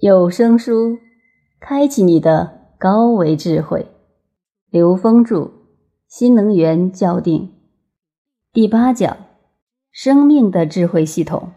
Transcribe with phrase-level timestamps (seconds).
[0.00, 0.98] 有声书，
[1.60, 3.86] 开启你的高维智慧。
[4.70, 5.50] 刘峰著，
[6.08, 7.50] 新能源校定，
[8.50, 9.14] 第八讲：
[9.92, 11.52] 生命的智慧系统。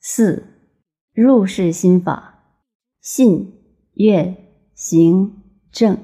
[0.00, 0.42] 四
[1.14, 2.40] 入世心法：
[3.00, 3.54] 信、
[3.94, 4.36] 愿、
[4.74, 5.96] 行、正。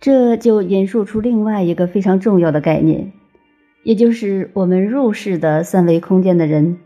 [0.00, 3.12] 这就引述出另外一个非常重要的概念，
[3.84, 6.78] 也就是我们入世的三维空间的人，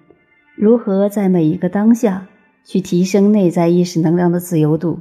[0.57, 2.27] 如何在每一个当下。
[2.65, 5.01] 去提升内在意识能量的自由度，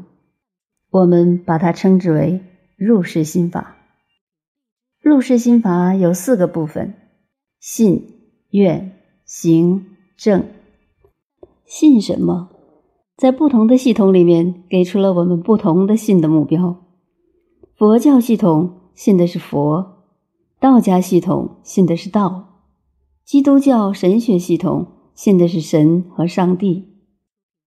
[0.89, 2.41] 我们把它称之为
[2.75, 3.77] 入世心法。
[5.01, 6.93] 入世心法有四个部分：
[7.59, 8.07] 信、
[8.51, 8.91] 愿、
[9.25, 9.85] 行、
[10.17, 10.45] 正。
[11.65, 12.49] 信什么？
[13.15, 16.83] 在不同的系统里面，给出了我们不同的信的目标。
[17.77, 20.03] 佛教系统信的是佛，
[20.59, 22.63] 道家系统信的是道，
[23.23, 26.90] 基督教神学系统信的是神和上帝。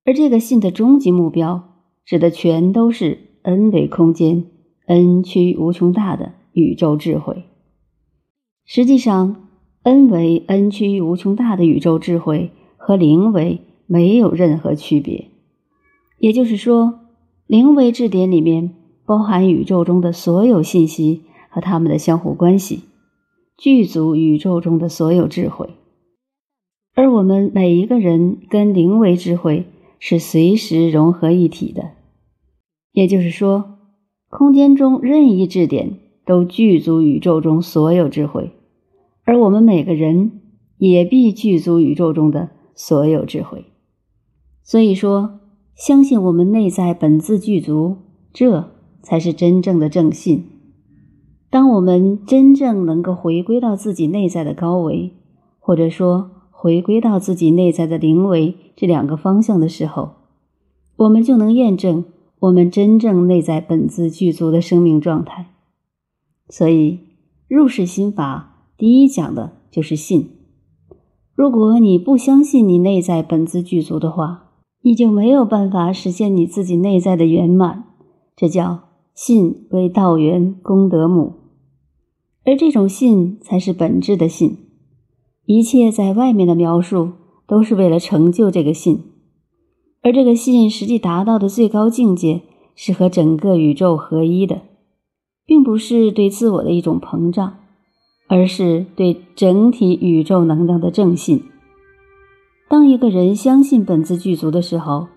[0.06, 4.44] 而这个信的终极目标，指的全都是 n 维空间、
[4.84, 7.44] n 趋无穷大的宇宙智慧。
[8.66, 9.48] 实际上
[9.82, 15.28] ，n 维 n 趋无穷大的宇宙智慧和零维没有任何区别。
[16.18, 17.00] 也就是说，
[17.46, 18.74] 零维质点里面
[19.06, 22.80] 包含宇宙中的所有信息和它们的相互关系，
[23.56, 25.70] 具足宇宙中的所有智慧。
[26.94, 29.64] 而我们每一个人跟零维智慧。
[29.98, 31.92] 是随时融合一体的，
[32.92, 33.78] 也就是说，
[34.28, 38.50] 空间中任意质点都具足宇宙中所有智慧，
[39.24, 40.40] 而我们每个人
[40.78, 43.64] 也必具足宇宙中的所有智慧。
[44.62, 45.40] 所以说，
[45.74, 47.96] 相信我们内在本自具足，
[48.32, 48.70] 这
[49.02, 50.44] 才是真正的正信。
[51.50, 55.12] 当我们真正能够回归到自己内在的高维，
[55.60, 56.33] 或者说，
[56.64, 60.12] 回归到自己内在的灵维这两个方向的时候，
[60.96, 62.06] 我们就能验证
[62.38, 65.48] 我们真正内在本自具足的生命状态。
[66.48, 67.00] 所以，
[67.48, 70.30] 入世心法第一讲的就是信。
[71.34, 77.84] 如果你不相信你内在本自具足的话，你就没有办法实现你自己内在的圆满。
[78.34, 78.84] 这叫
[79.14, 81.34] 信为道源功德母，
[82.46, 84.63] 而这种信才是本质的信。
[85.46, 87.12] 一切在外面的描述
[87.46, 89.02] 都是为了成就这个信，
[90.02, 92.42] 而这个信实际达到的最高境界
[92.74, 94.62] 是和整个宇宙合一的，
[95.44, 97.58] 并不是对自我的一种膨胀，
[98.26, 101.42] 而是对整体宇宙能量的正信。
[102.66, 105.08] 当一个人相信本自具足的时候，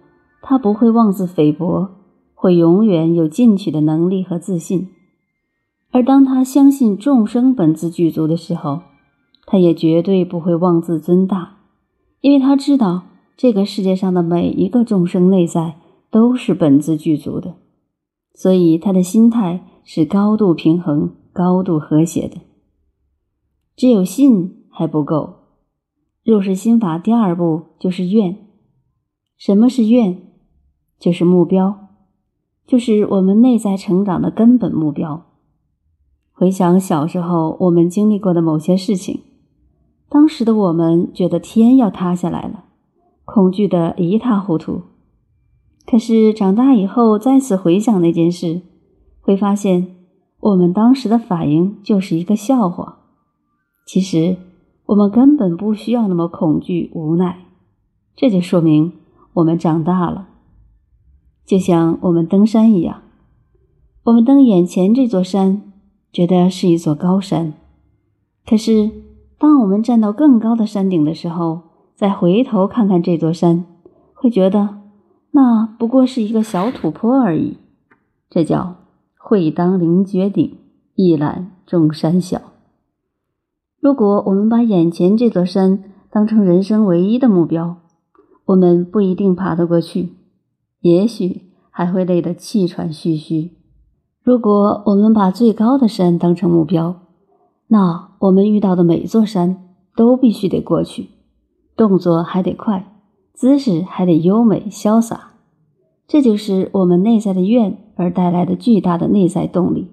[0.42, 1.90] 他不会妄自菲薄，
[2.36, 4.88] 会永远有进取的能力和自信；
[5.92, 8.82] 而当他相信众生本自具足的时候，
[9.50, 11.60] 他也绝对不会妄自尊大，
[12.20, 13.04] 因为他知道
[13.38, 15.78] 这个世界上的每一个众生内在
[16.12, 17.56] 都是本自具足的，
[18.34, 22.42] 所以他的心态是高度平衡、高度和谐的。
[23.78, 25.36] 只有信还不够，
[26.26, 28.38] 入世心法第二步就是愿。
[29.38, 30.24] 什么是愿？
[31.00, 31.88] 就是目标，
[32.66, 35.24] 就是我们内在成长的根本目标。
[36.34, 39.22] 回想小时候我们经历过的某些事情。
[40.10, 42.64] 当时的我们觉得天要塌下来了，
[43.26, 44.84] 恐惧的一塌糊涂。
[45.86, 48.62] 可是长大以后再次回想那件事，
[49.22, 49.96] 会发现
[50.40, 53.00] 我们当时的反应就是一个笑话。
[53.86, 54.38] 其实
[54.86, 57.46] 我们根本不需要那么恐惧无奈，
[58.16, 58.94] 这就说明
[59.34, 60.30] 我们长大了。
[61.46, 63.02] 就像我们登山一样，
[64.04, 65.74] 我们登眼前这座山，
[66.14, 67.54] 觉得是一座高山，
[68.46, 69.07] 可是。
[69.40, 71.62] 当我们站到更高的山顶的时候，
[71.96, 73.66] 再回头看看这座山，
[74.14, 74.80] 会觉得
[75.32, 77.58] 那不过是一个小土坡而已。
[78.30, 78.76] 这叫
[79.18, 80.58] “会当凌绝顶，
[80.96, 82.42] 一览众山小”。
[83.80, 87.78] 如果我们把眼前这座山当成人生唯一的目标，
[88.46, 90.14] 我们不一定爬得过去，
[90.82, 93.52] 也许还会累得气喘吁吁。
[94.24, 96.96] 如果我们把最高的山当成目标，
[97.68, 99.66] 那我们遇到的每座山
[99.96, 101.10] 都必须得过去，
[101.76, 102.94] 动作还得快，
[103.34, 105.34] 姿势还得优美潇洒，
[106.08, 109.92] 这就是我们内在的愿而带来的巨大的内在动力。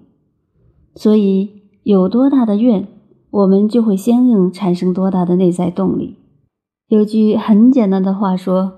[0.95, 2.87] 所以，有多大的愿，
[3.29, 6.17] 我们就会相应产生多大的内在动力。
[6.87, 8.73] 有句很简单的话说：“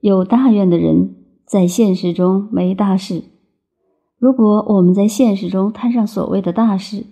[0.00, 1.14] 有大愿的人，
[1.46, 3.22] 在现实中没大事。”
[4.18, 7.06] 如果我们在现实中摊上所谓的大事，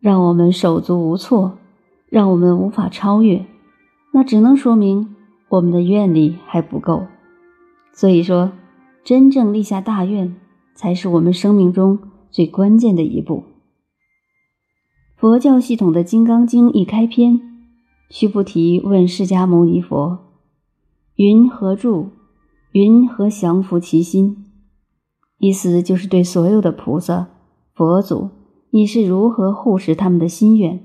[0.00, 1.58] 让我们手足无措，
[2.08, 3.46] 让我们无法超越，
[4.12, 5.16] 那只能说明
[5.48, 7.06] 我们的愿力还不够。
[7.92, 8.52] 所以说，
[9.04, 10.36] 真正立下大愿，
[10.74, 11.98] 才是我们生命中
[12.30, 13.42] 最关键的一步。
[15.16, 17.40] 佛教系统的《金刚经》一开篇，
[18.08, 20.18] 须菩提问释迦牟尼佛
[21.16, 22.10] ：“云何住？
[22.70, 24.44] 云何降伏其心？”
[25.38, 27.28] 意思就是对所有的菩萨、
[27.74, 28.30] 佛祖，
[28.70, 30.80] 你是如何护持他们的心愿？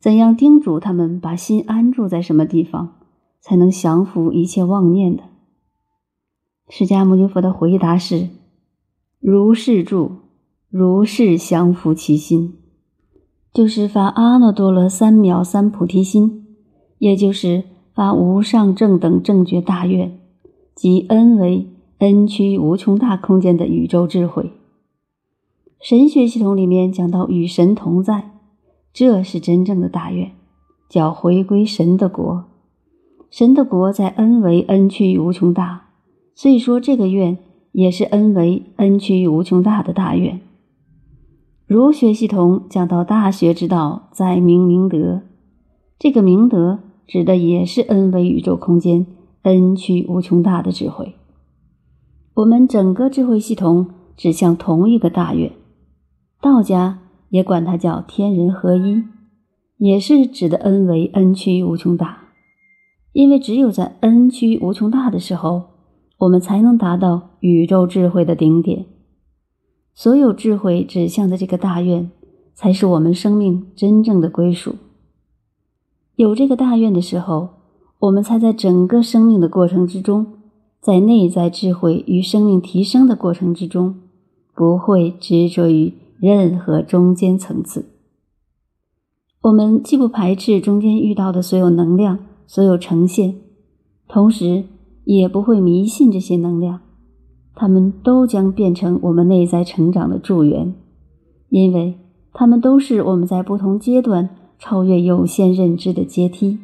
[0.00, 2.94] 怎样叮嘱他们把心安住在什么地方，
[3.40, 5.24] 才能降服一切妄念的？
[6.68, 8.28] 释迦牟尼佛的回答是
[9.18, 10.12] ：“如是住，
[10.70, 12.54] 如是降服其心，
[13.52, 16.46] 就是发阿耨多罗三藐三菩提心，
[16.98, 20.20] 也就是发无上正等正觉大愿，
[20.76, 21.66] 即 N 为
[21.98, 24.52] N 趋无穷大空间的宇宙智慧。
[25.80, 28.32] 神学系统里面讲到与神同在，
[28.92, 30.32] 这是真正的大愿，
[30.88, 32.44] 叫回归神的国。
[33.30, 35.90] 神的国在 N 为 N 趋无穷大。”
[36.34, 37.38] 所以说，这个愿
[37.72, 40.40] 也是 N 为 N 趋于无穷大的大愿。
[41.66, 45.22] 儒学系统讲到大学之道，在明明德，
[45.98, 49.06] 这个明德指的也是 N 为宇宙空间
[49.42, 51.14] N 趋无穷大的智慧。
[52.34, 55.52] 我们整个智慧系统指向同一个大愿，
[56.40, 57.00] 道家
[57.30, 59.04] 也管它叫天人合一，
[59.76, 62.28] 也是指的恩为恩趋无穷大。
[63.12, 65.78] 因为只有在恩趋无穷大的时候。
[66.18, 68.86] 我们才能达到宇宙智慧的顶点。
[69.94, 72.10] 所有智慧指向的这个大愿，
[72.54, 74.74] 才是我们生命真正的归属。
[76.16, 77.50] 有这个大愿的时候，
[78.00, 80.26] 我们才在整个生命的过程之中，
[80.80, 83.94] 在内在智慧与生命提升的过程之中，
[84.56, 87.86] 不会执着于任何中间层次。
[89.42, 93.36] 我们既不排斥中间遇到的所有能量、所有呈现，
[94.06, 94.64] 同时。
[95.10, 96.80] 也不会迷信这些能量，
[97.54, 100.74] 它们都将变成我们内在成长的助缘，
[101.48, 101.98] 因为
[102.34, 104.28] 它们都是我们在不同阶段
[104.58, 106.58] 超越有限认知的阶梯。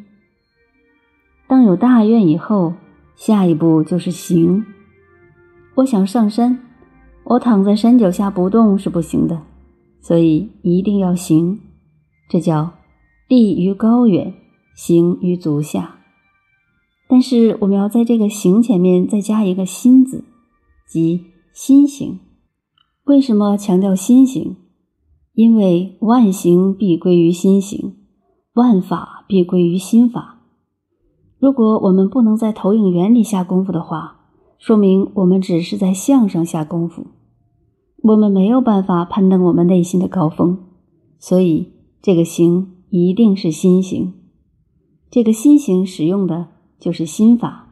[1.49, 2.75] 当有大愿以后，
[3.17, 4.62] 下一步就是行。
[5.77, 6.59] 我想上山，
[7.25, 9.43] 我躺在山脚下不动是不行的，
[10.00, 11.59] 所以一定要行。
[12.29, 12.73] 这叫
[13.29, 14.35] 立于高远，
[14.75, 15.97] 行于足下。
[17.09, 20.25] 但是我们要在这个“行”前面再加一个“心”字，
[20.88, 22.19] 即心行。
[23.05, 24.56] 为什么强调心行？
[25.35, 27.97] 因为万行必归于心行，
[28.55, 30.41] 万法必归于心法。
[31.38, 34.21] 如果我们不能在投影原理下功夫的话，
[34.59, 37.06] 说明我们只是在相上下功夫，
[38.05, 40.59] 我们没有办法攀登我们内心的高峰。
[41.19, 44.15] 所以，这个“行”一定是心行。
[45.11, 46.49] 这个心行使用的。
[46.81, 47.69] 就是心法，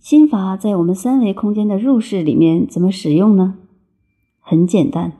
[0.00, 3.54] 心法在我们三维空间的入世里面怎么使用呢？
[4.38, 5.14] 很简单，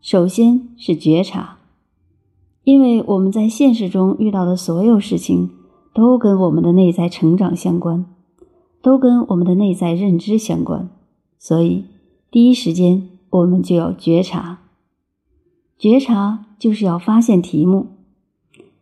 [0.00, 1.58] 首先是觉察，
[2.64, 5.50] 因为我们在现实中遇到的所有事情
[5.92, 8.06] 都跟我们的内在成长相关，
[8.80, 10.88] 都跟我们的内在认知相关，
[11.36, 11.84] 所以
[12.30, 14.60] 第一时间我们就要觉察。
[15.78, 17.88] 觉察就是要发现题目。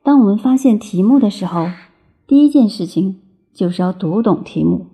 [0.02, 1.68] 当我们发现题目的时候。
[2.28, 3.20] 第一件事情
[3.54, 4.87] 就是要读懂题目，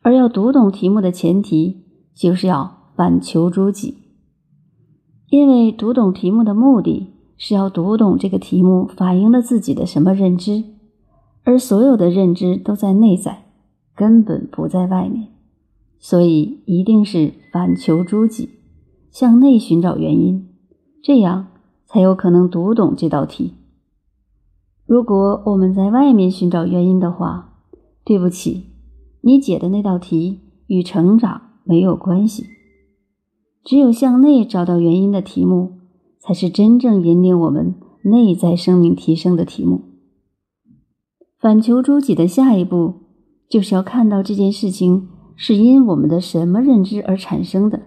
[0.00, 1.82] 而要读懂题目的前提
[2.14, 3.98] 就是要反求诸己，
[5.28, 10.64] 因为读懂题目的目的是要读懂这个题目反映了自己的什么认知，
[11.44, 13.44] 而所有的认知都在内在，
[13.94, 15.28] 根本不在外面，
[16.02, 18.50] 所以一定是反求诸己，
[19.12, 20.48] 向内寻找原因，
[21.00, 21.46] 这样
[21.86, 23.54] 才有可能读懂这道题。
[24.84, 27.54] 如果我们在外面寻找原因的话，
[28.04, 28.64] 对不起，
[29.20, 32.46] 你解的那道题与成长没有关系。
[33.62, 35.78] 只有向内找到原因的题目，
[36.18, 39.82] 才是真正引领我们内在生命提升的题目。
[41.38, 42.94] 反求诸己的下一步，
[43.48, 47.82] 就是要看到这件事情是因我们的什么认知而产生的，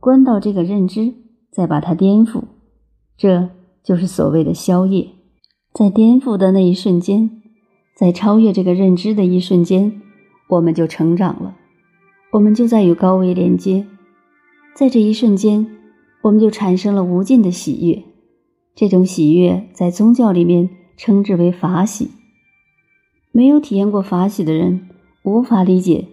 [0.00, 1.14] 关到这个认知，
[1.50, 2.42] 再把它颠覆，
[3.16, 3.50] 这
[3.82, 5.08] 就是所谓的消业。
[5.72, 7.42] 在颠覆的那一瞬间，
[7.96, 10.02] 在超越这个认知的一瞬间，
[10.48, 11.56] 我们就成长了，
[12.32, 13.86] 我们就在与高维连接。
[14.74, 15.66] 在这一瞬间，
[16.22, 18.02] 我们就产生了无尽的喜悦。
[18.74, 22.10] 这种喜悦在宗教里面称之为法喜。
[23.30, 24.88] 没有体验过法喜的人，
[25.24, 26.08] 无法理解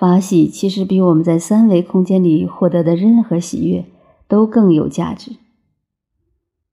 [0.00, 3.84] 法喜其实比我们在三维空间里获得的任何喜悦
[4.28, 5.32] 都更有价值。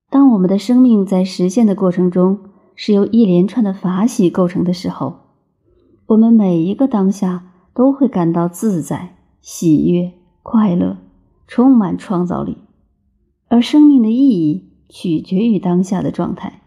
[0.08, 2.38] 当我们的生命在实现的过程中
[2.74, 5.18] 是由一连串的法喜构成的时候，
[6.06, 10.96] 我们每一个当下都会感到自在、喜悦、快乐，
[11.46, 12.56] 充满创造力。
[13.48, 16.62] 而生命的意义取决于当下的状态，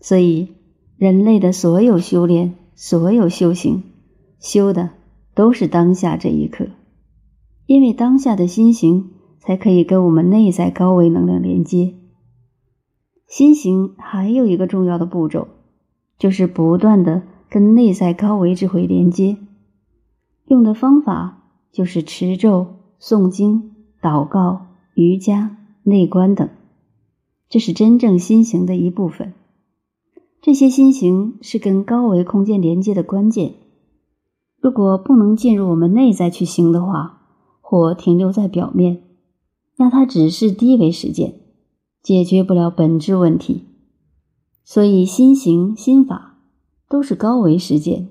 [0.00, 0.54] 所以
[0.96, 3.82] 人类的所有修炼、所有修行，
[4.40, 4.88] 修的
[5.36, 6.66] 都是当下这一刻，
[7.66, 11.94] 因为当下的心行才可以跟我们内在高维能量连接。
[13.28, 15.46] 心行还有一个重要的步骤，
[16.18, 19.36] 就是不断的跟内在高维智慧连接，
[20.46, 22.66] 用的方法就是持咒、
[23.00, 24.66] 诵经、祷告、
[24.96, 25.52] 瑜伽。
[25.88, 26.48] 内观等，
[27.48, 29.34] 这是真正心行的一部分。
[30.42, 33.54] 这些心行是跟高维空间连接的关键。
[34.60, 37.22] 如果不能进入我们内在去行的话，
[37.60, 39.02] 或停留在表面，
[39.76, 41.40] 那它只是低维实践，
[42.02, 43.64] 解决不了本质问题。
[44.64, 46.38] 所以，心行心法
[46.88, 48.08] 都是高维实践，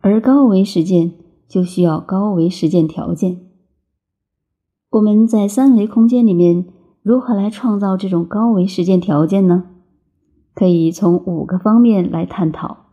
[0.00, 1.12] 而高维实践
[1.48, 3.40] 就需要高维实践条件。
[4.90, 6.66] 我们在三维空间里面。
[7.04, 9.64] 如何来创造这种高维实践条件呢？
[10.54, 12.86] 可以从五个方面来探讨。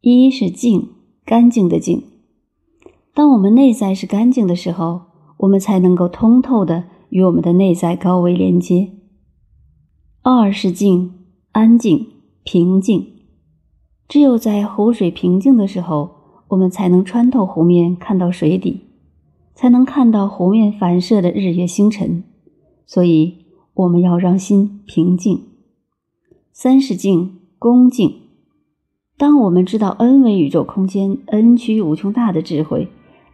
[0.00, 0.93] 一是静，
[1.24, 2.02] 干净的净。
[3.14, 5.02] 当我们内在是干净的时候，
[5.38, 8.90] 我们才能够通透的与我们的内在高维连接。
[10.22, 11.12] 二是静，
[11.52, 12.06] 安静、
[12.42, 13.06] 平静。
[14.08, 16.10] 只有在湖水平静的时候，
[16.48, 18.80] 我们才能穿透湖面看到水底，
[19.54, 22.24] 才能看到湖面反射的日月星辰。
[22.84, 25.42] 所以，我们要让心平静。
[26.52, 28.23] 三是静，恭敬。
[29.16, 32.88] 当我们知道 n 维宇宙空间 n 趋无穷大的智慧，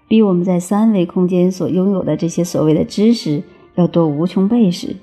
[0.09, 3.43] 比我们在三维空间所拥有的这些所谓的知识
[3.77, 4.97] 要多无穷倍时，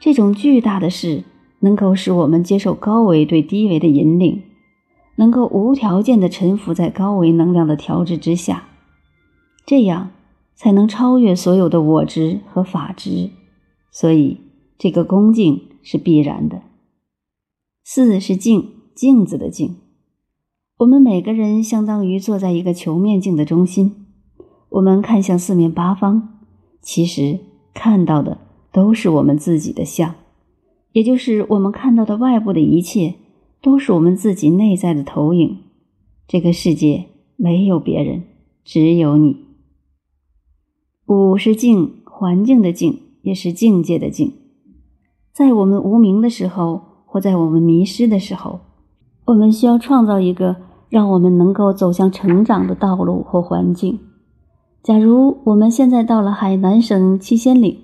[0.00, 1.24] 这种巨大的事
[1.60, 4.42] 能够使我们接受高维对低维的引领，
[5.16, 8.68] 能够无条件的臣服在高维能量的调制之下，
[9.66, 10.10] 这样
[10.54, 13.30] 才能超越所有的我执和法执。
[13.90, 14.38] 所以，
[14.78, 16.62] 这个恭敬是必然的。
[17.84, 19.76] 四是镜，镜子的镜。
[20.78, 24.06] 我们每个人相当于坐在一个球面镜的中心，
[24.68, 26.38] 我们看向四面八方，
[26.80, 27.40] 其实
[27.74, 28.38] 看到的
[28.72, 30.14] 都是我们自己的像，
[30.92, 33.16] 也就是我们看到的外部的一切，
[33.60, 35.58] 都是我们自己内在的投影。
[36.28, 38.22] 这个世界没有别人，
[38.62, 39.36] 只有你。
[41.06, 43.00] 五是境，环境的境。
[43.22, 44.32] 也是境界的境，
[45.32, 48.60] 在我们无名的时候，或在我们迷失的时候，
[49.26, 50.56] 我们需要创造一个
[50.88, 53.98] 让我们能够走向成长的道路或环境。
[54.82, 57.78] 假如我们现在到了海南省七仙岭，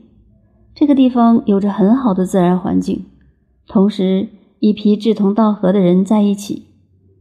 [0.75, 3.05] 这个地方有着很好的自然环境，
[3.67, 4.29] 同时
[4.61, 6.67] 一批志同道合的人在一起，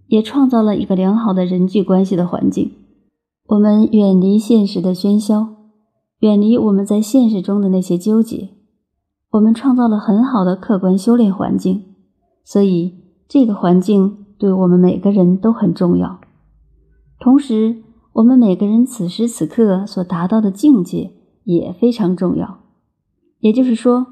[0.07, 2.71] 也创造了一个良好的人际关系的环境。
[3.47, 5.49] 我们远离现实的喧嚣。
[6.19, 8.51] 远离我们在现实中的那些纠结，
[9.31, 11.83] 我们创造了很好的客观修炼环境，
[12.45, 12.93] 所以
[13.27, 16.19] 这个环境对我们每个人都很重要。
[17.19, 21.11] 同时，我们每个人此时此刻所达到的境界
[21.43, 22.59] 也非常重要。
[23.39, 24.07] 也就是说，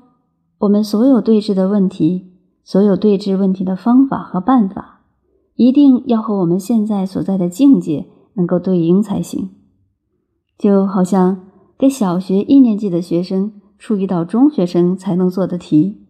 [0.60, 2.32] 我们所有对峙的问题，
[2.64, 5.02] 所有对峙问题的方法和办法，
[5.56, 9.50] 一定要和我们现在所在的境界能够对应才行。
[10.58, 11.48] 就好像。
[11.82, 16.06] 给小学一年级的学生出一道中学生才能做的题，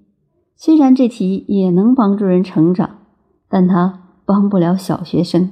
[0.58, 2.98] 虽然这题也能帮助人成长，
[3.48, 4.01] 但它
[4.32, 5.52] 帮不了小学生。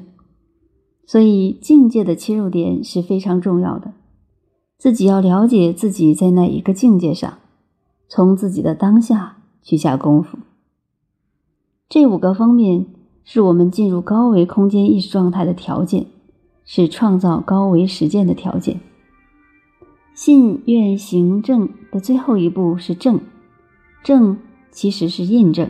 [1.05, 3.91] 所以境界的切入点是非常重要的，
[4.77, 7.39] 自己要了解自己在哪一个境界上，
[8.07, 10.37] 从自己的当下去下功夫。
[11.89, 12.85] 这五个方面
[13.25, 16.05] 是我们进入高维空间意识状态的条件，
[16.63, 18.79] 是创造高维实践的条件。
[20.13, 23.19] 信愿行正的最后一步是正，
[24.05, 24.37] 正
[24.71, 25.69] 其实是印证。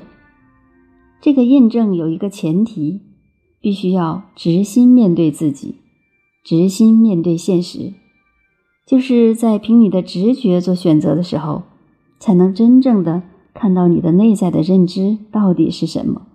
[1.22, 3.02] 这个印证有一个前提，
[3.60, 5.76] 必须要直心面对自己，
[6.44, 7.94] 直心面对现实，
[8.86, 11.64] 就是在凭你的直觉做选择的时候，
[12.20, 13.24] 才能真正的
[13.54, 16.28] 看到你的内在的认知到底是什么。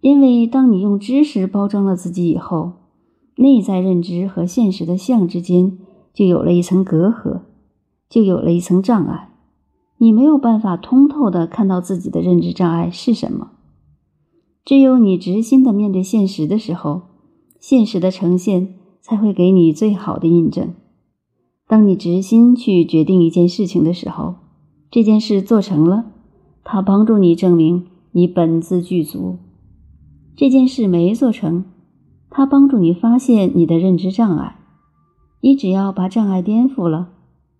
[0.00, 2.72] 因为当你用知识包装了自己以后，
[3.36, 5.78] 内在认知和现实的相之间。
[6.14, 7.42] 就有了一层隔阂，
[8.08, 9.34] 就有了一层障碍，
[9.98, 13.50] 你没有办法通透的看到自己的认知障碍是什么。
[14.66, 17.02] 只有你直心的面对现实的时候，
[17.60, 20.74] 现实的呈现才会给你最好的印证。
[21.68, 24.34] 当你直心去决定一件事情的时候，
[24.90, 26.06] 这件事做成了，
[26.64, 29.36] 它帮助你证明你本自具足；
[30.36, 31.64] 这件事没做成，
[32.28, 34.56] 它帮助你发现你的认知障碍。
[35.42, 37.10] 你只要把障碍颠覆了，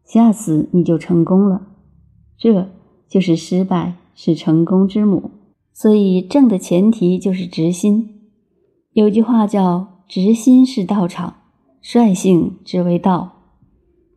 [0.05, 1.69] 下次你就成功了。
[2.37, 2.69] 这
[3.09, 5.31] 就是失败是成功之母。
[5.79, 8.09] 所以正的前提就是直心。
[8.95, 11.35] 有句话叫“直心是道场，
[11.83, 13.43] 率性之为道”。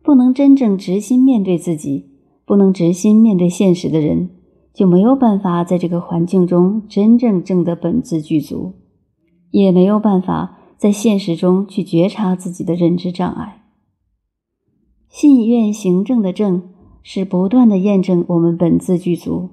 [0.02, 2.06] 不能真正直心面对自己，
[2.46, 4.30] 不能直心面对现实的人，
[4.72, 8.72] 就没有办法在这个环境中真正正的本自具足，
[9.50, 13.64] 也没有办法在现实中去觉察自己的认知障碍。
[15.10, 16.70] 信愿行正的正
[17.02, 19.50] 是不断的验证我们本自具足，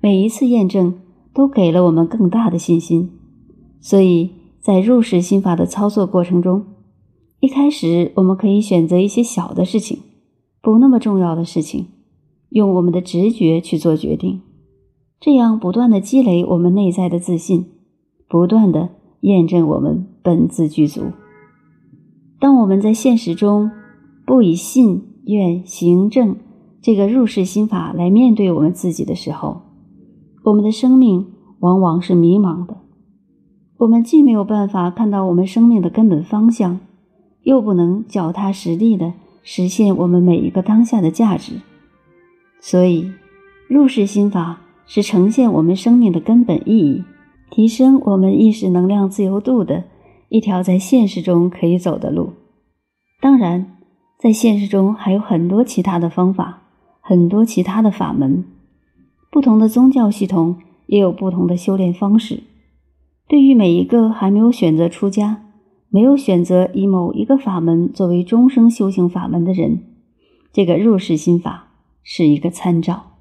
[0.00, 1.00] 每一次验证
[1.34, 3.10] 都给了我们更大的信心。
[3.80, 6.64] 所以在入世心法的操作过程中。
[7.40, 9.98] 一开始，我们可以选择一些小的事情，
[10.62, 11.88] 不那么重要的事情，
[12.48, 14.40] 用我们的直觉去做决定，
[15.20, 17.66] 这样不断的积累我们内在的自信，
[18.26, 18.88] 不断的
[19.20, 21.02] 验证我们本自具足。
[22.40, 23.70] 当我们在现实中
[24.24, 26.36] 不以信愿行正
[26.80, 29.60] 这个入世心法来面对我们自己的时候，
[30.44, 31.26] 我们的生命
[31.58, 32.76] 往往是迷茫的。
[33.78, 36.80] 我们既没有办法看到我们生命的根本方向。
[37.44, 41.60] 又不能脚踏实地的实现我们每一个当下的价值，
[42.58, 43.12] 所以
[43.68, 47.04] 入世心法是呈现我们生命的根本意义，
[47.50, 49.84] 提升我们意识能量自由度的
[50.30, 52.32] 一条在现实中可以走的路。
[53.20, 53.76] 当然，
[54.18, 56.62] 在现实中还有很多其他的方法，
[57.02, 58.42] 很多其他的法门，
[59.34, 62.44] 不同的宗教系统也有不同的修炼方式。
[63.26, 65.46] 对于每一个还没有选择出家，
[65.88, 69.80] 没有选择以某一个法门作为终生修行法门的人，
[70.52, 71.72] 这个入世心法
[72.04, 73.13] 是一个参照。